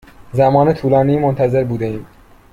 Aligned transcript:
زمان 0.33 0.73
طولانی 0.73 1.17
منتظر 1.19 1.63
بوده 1.63 1.85
ایم. 1.85 2.05